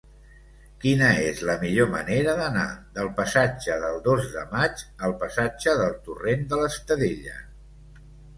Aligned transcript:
Quina 0.83 1.09
és 1.25 1.41
la 1.49 1.55
millor 1.63 1.91
manera 1.91 2.33
d'anar 2.39 2.63
del 2.95 3.09
passatge 3.19 3.75
del 3.83 4.01
Dos 4.09 4.25
de 4.37 4.47
Maig 4.55 4.83
al 5.09 5.15
passatge 5.21 5.77
del 5.83 5.95
Torrent 6.09 6.43
de 6.55 6.61
l'Estadella? 6.63 7.39